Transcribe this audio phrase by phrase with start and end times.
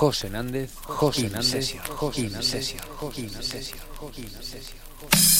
[0.00, 5.39] José Hernández, José Hernández, José Hernández, José Hernández, José Hernández.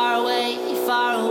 [0.00, 0.56] far away,
[0.86, 1.29] far away.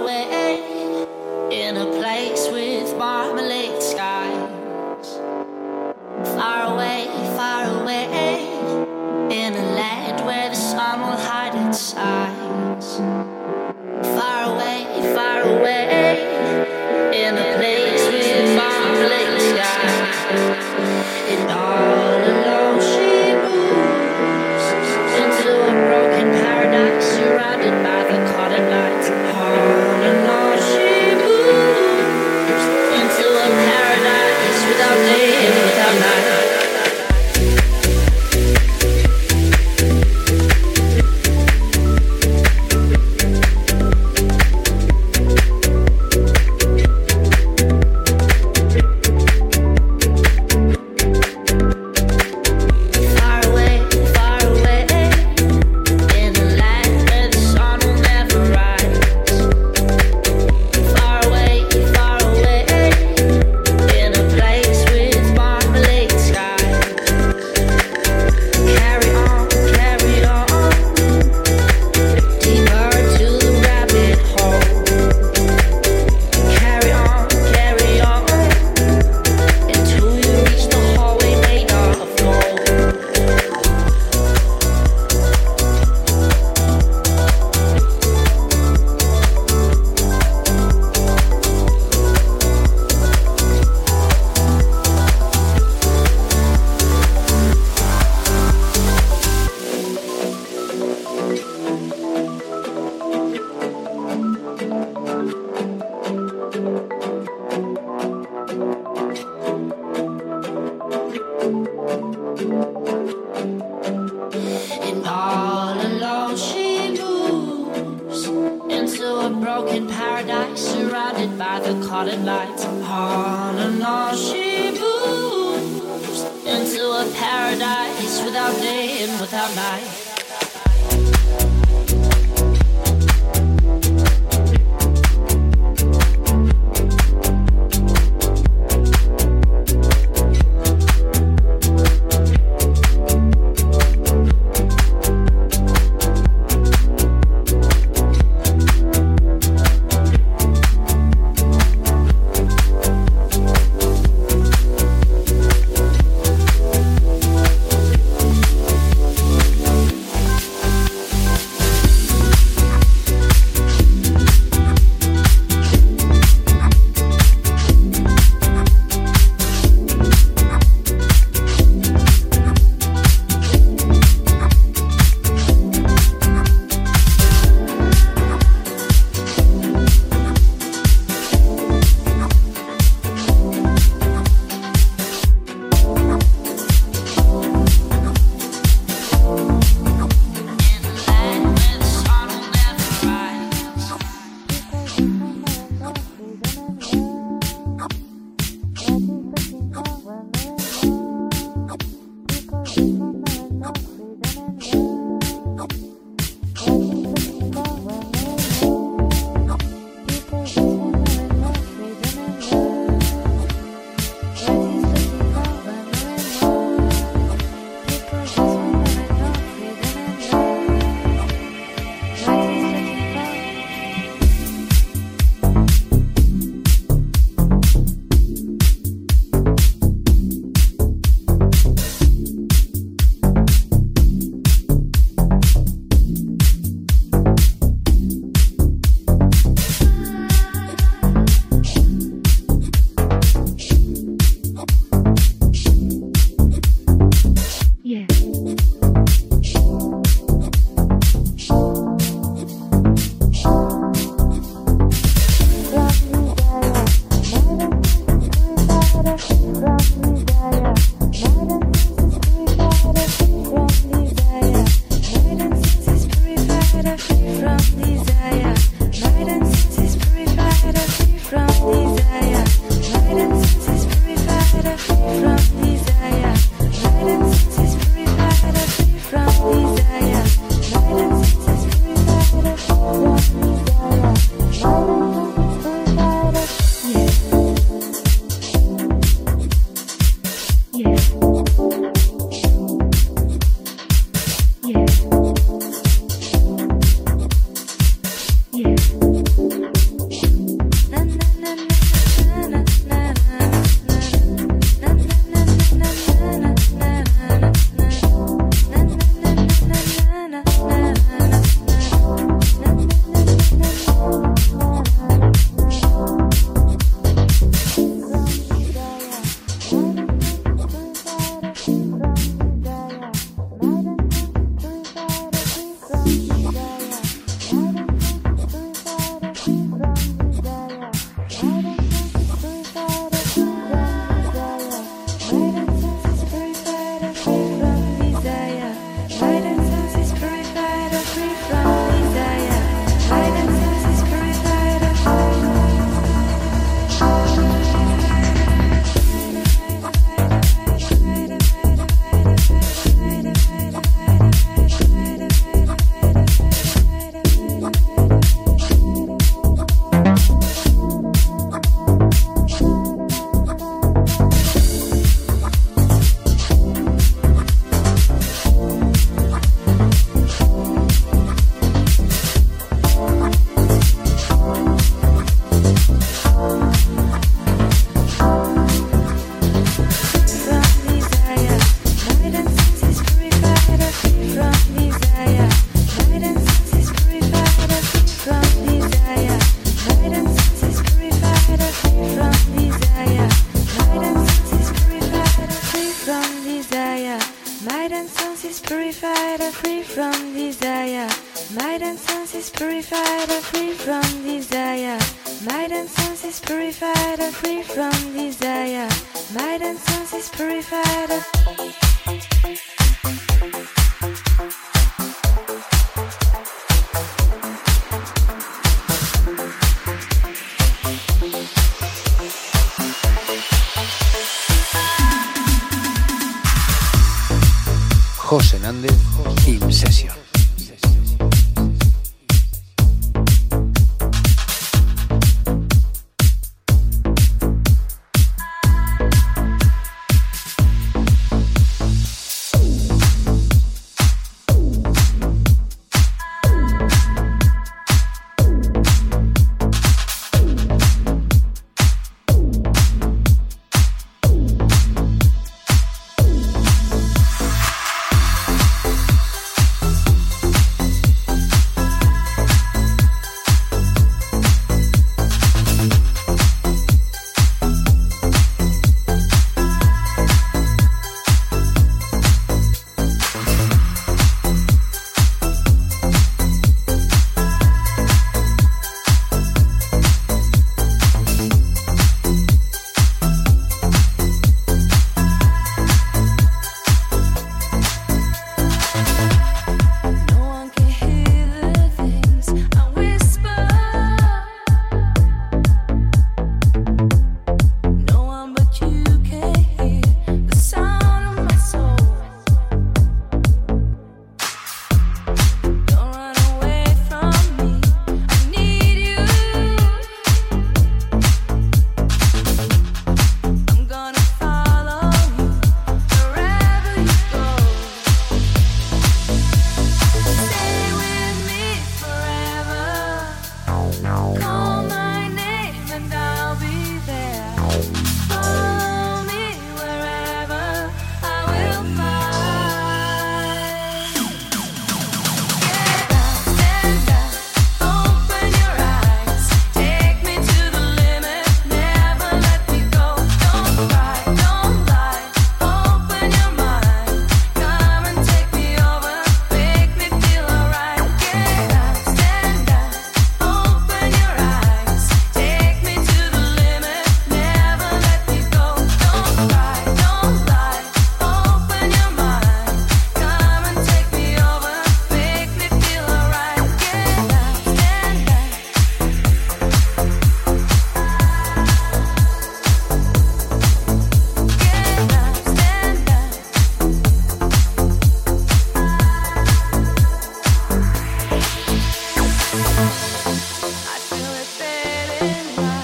[585.39, 585.79] and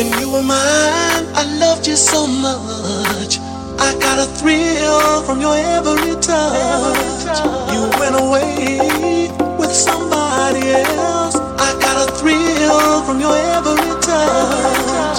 [0.00, 3.38] When you were mine, I loved you so much.
[3.78, 7.38] I got a thrill from your every touch.
[7.74, 11.36] You went away with somebody else.
[11.36, 15.18] I got a thrill from your every touch.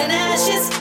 [0.00, 0.77] and ashes.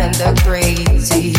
[0.00, 1.34] and the crazy.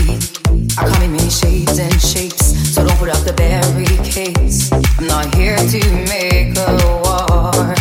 [0.78, 4.72] I come in many shades and shapes, so don't put up the barricades.
[4.72, 6.72] I'm not here to make a
[7.04, 7.76] war,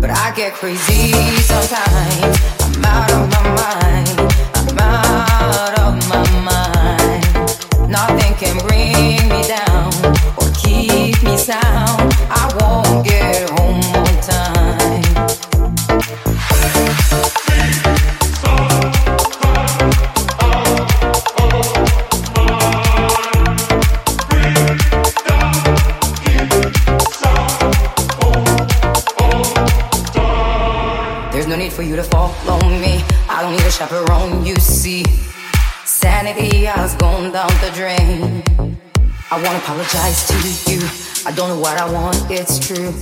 [0.00, 1.12] but I get crazy
[1.42, 2.38] sometimes.
[2.76, 4.18] I'm out of my mind.
[4.54, 7.24] I'm out of my mind.
[7.90, 9.92] Nothing can bring me down
[10.38, 11.91] or keep me sound.
[39.32, 40.78] I wanna apologize to you.
[41.24, 42.92] I don't know what I want, it's true.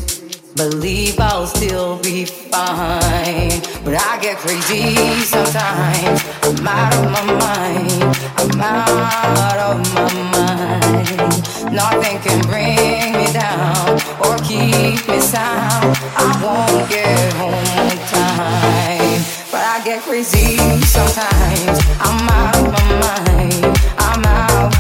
[0.54, 3.50] Believe I'll still be fine.
[3.82, 4.94] But I get crazy
[5.26, 6.22] sometimes.
[6.44, 8.16] I'm out of my mind.
[8.38, 11.74] I'm out of my mind.
[11.74, 15.98] Nothing can bring me down or keep me sound.
[16.14, 19.24] I won't get home on time.
[19.50, 21.80] But I get crazy sometimes.
[21.98, 23.78] I'm out of my mind.
[23.98, 24.72] I'm out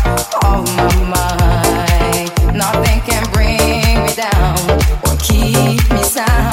[0.44, 1.39] of my mind.
[5.22, 6.49] keep me sound.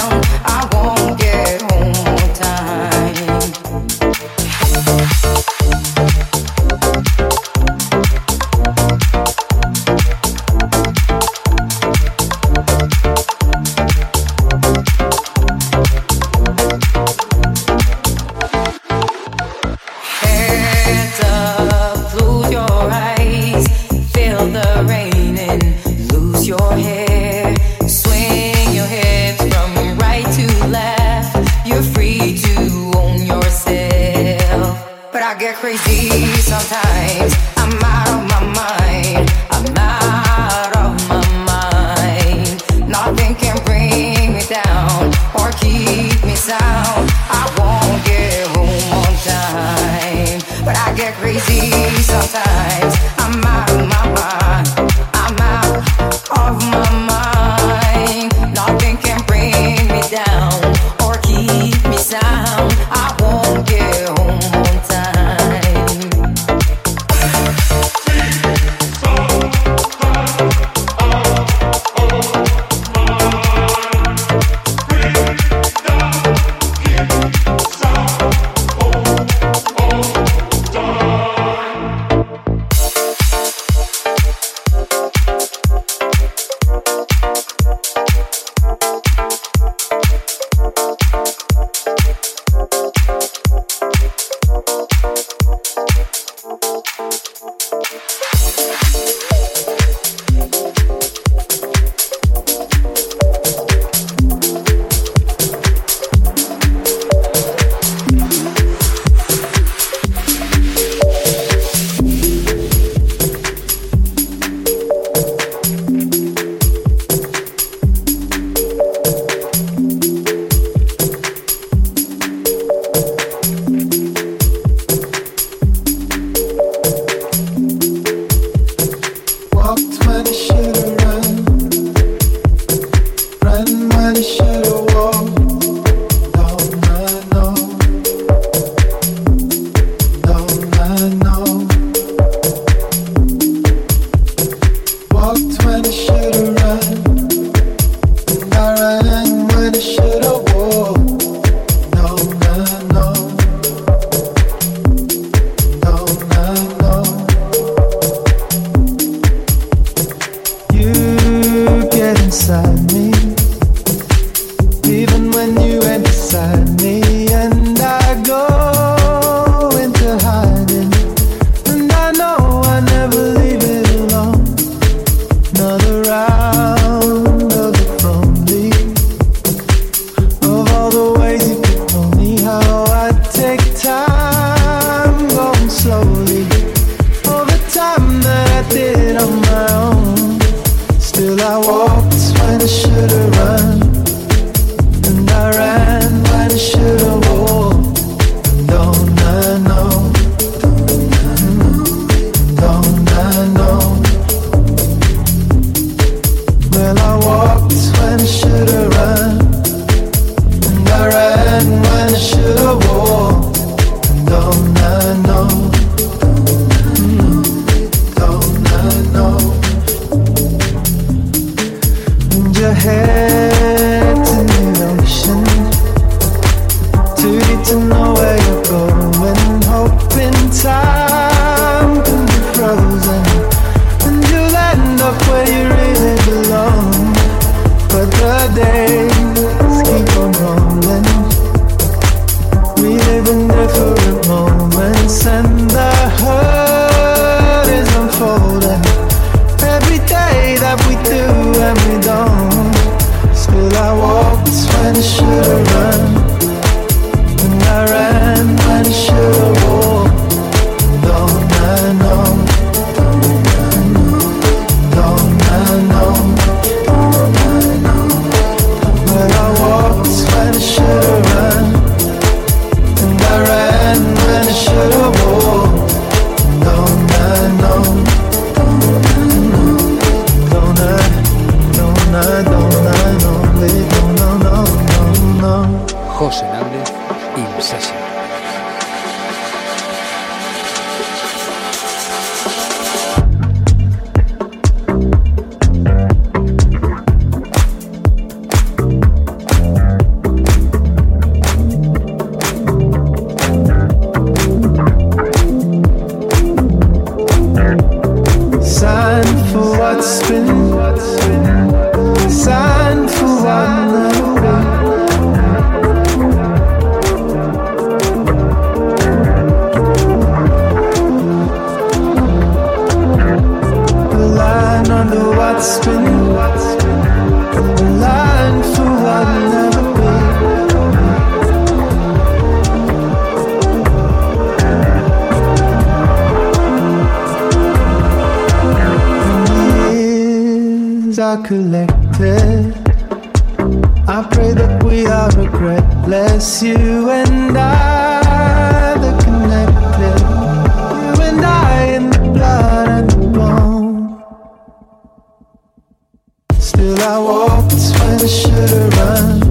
[356.78, 359.41] Still I walked when I should've run,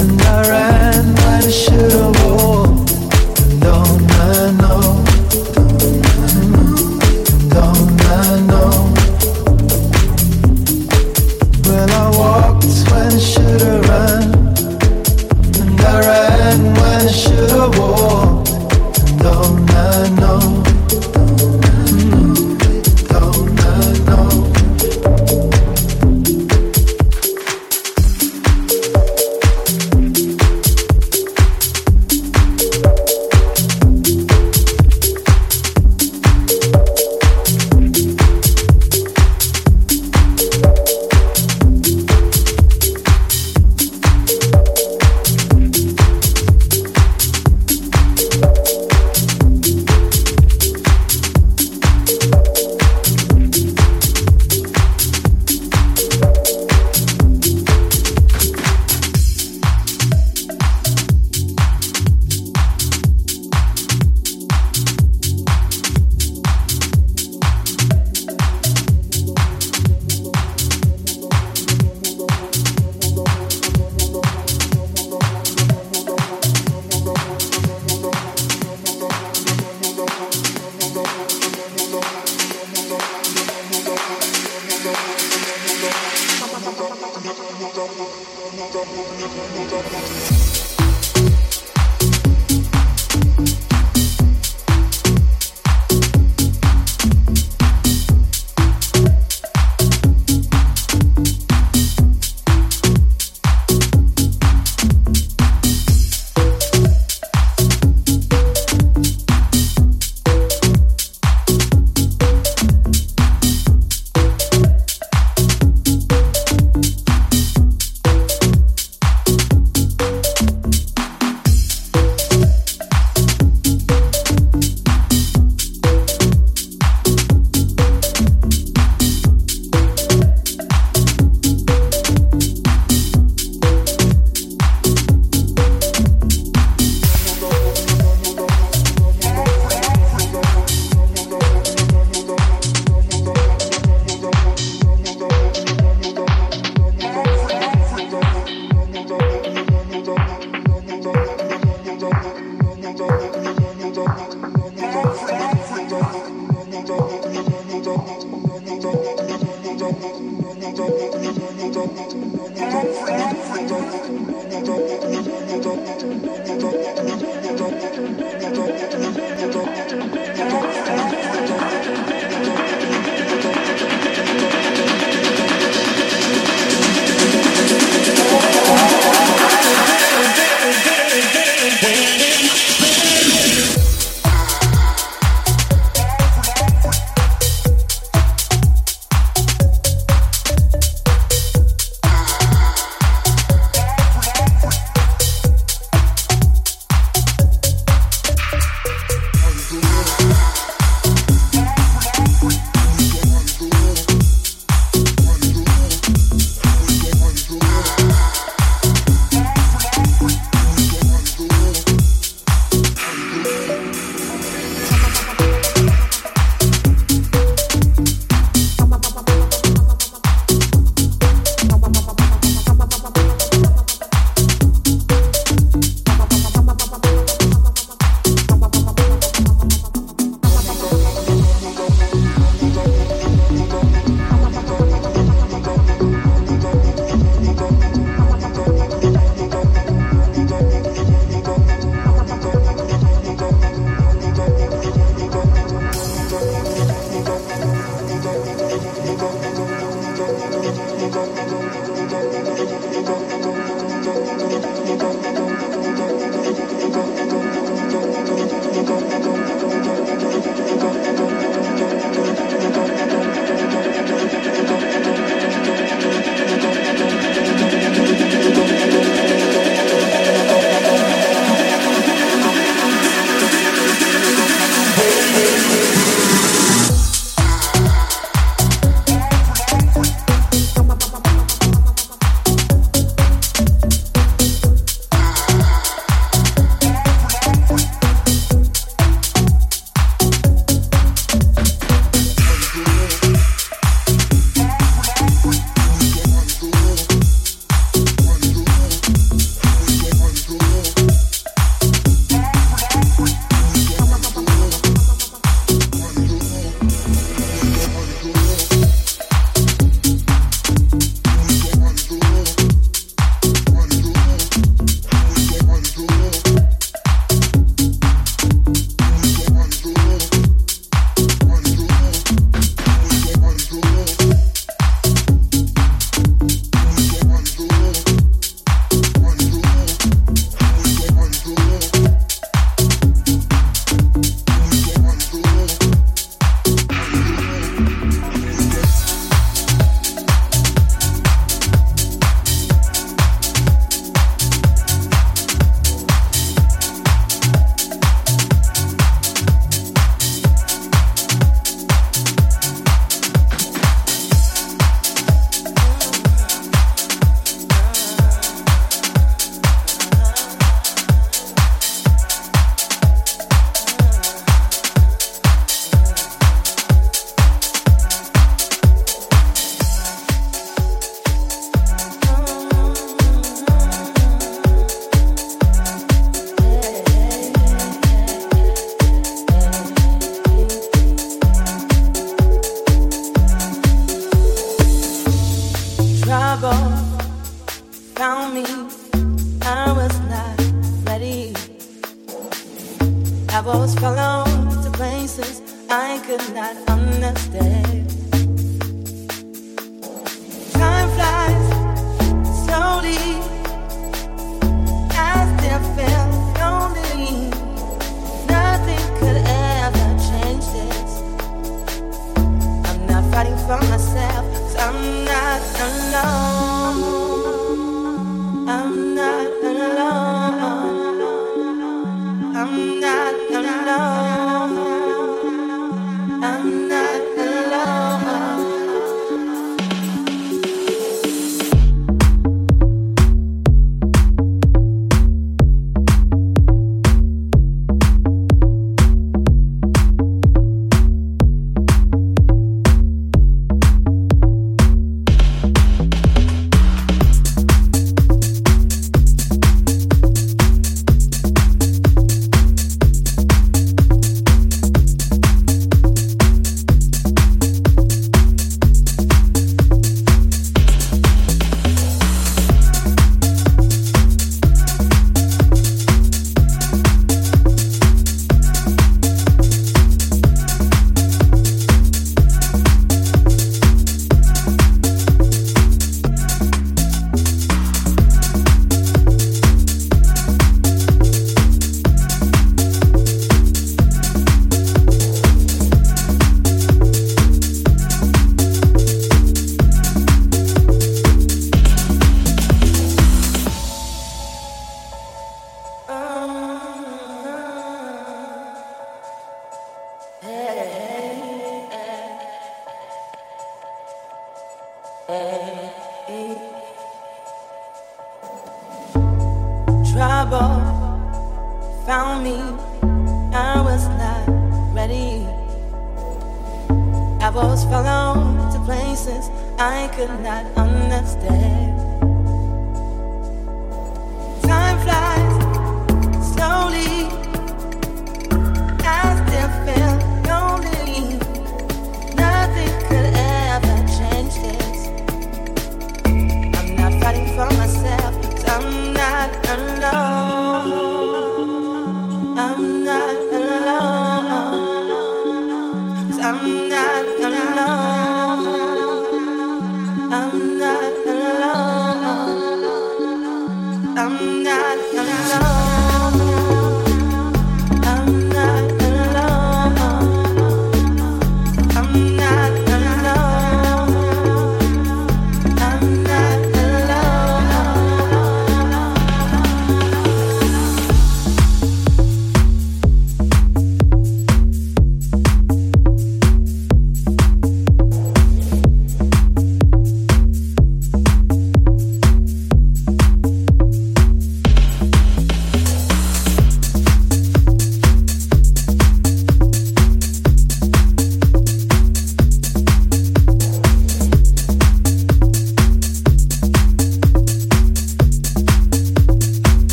[0.00, 2.29] and I ran when I should've walked.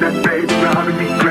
[0.00, 1.27] that baby's gonna be great.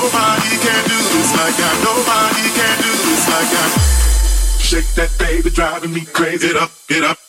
[0.00, 1.72] Nobody can do this like I.
[1.84, 3.66] Nobody can do this like I.
[4.58, 6.48] Shake that baby, driving me crazy.
[6.48, 7.19] Get up, get up.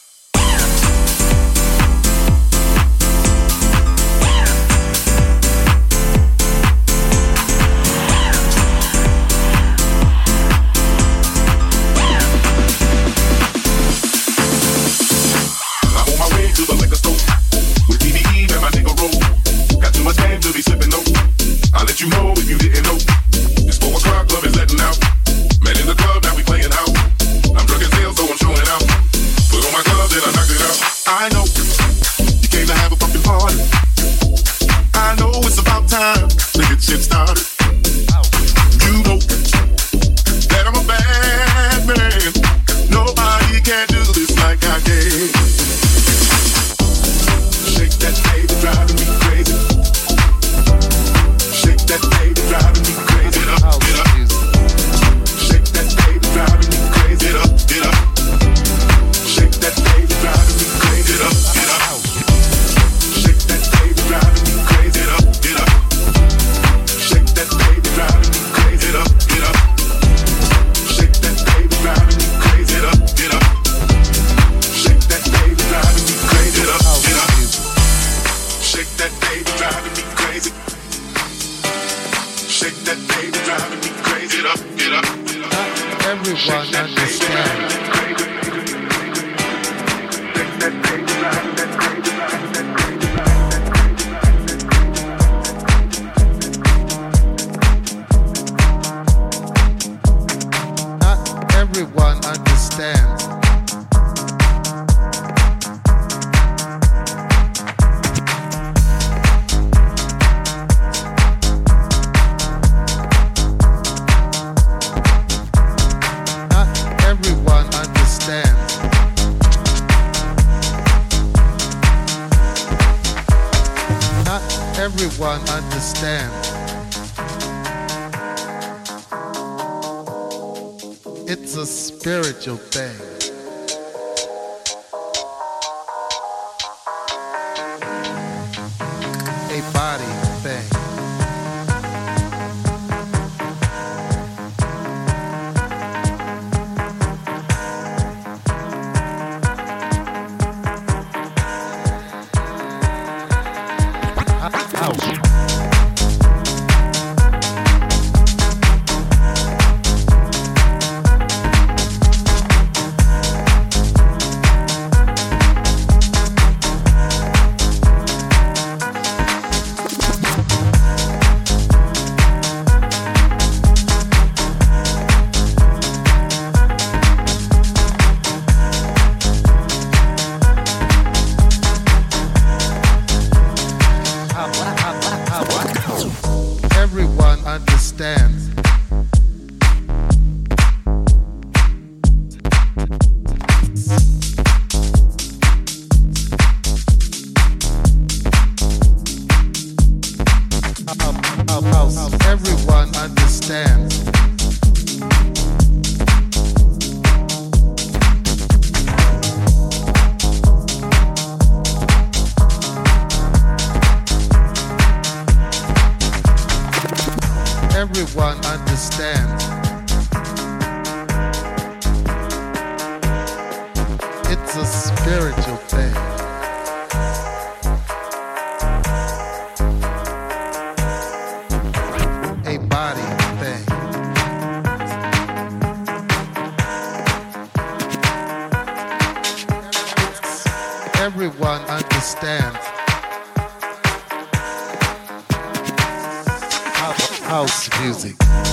[247.32, 248.51] House music.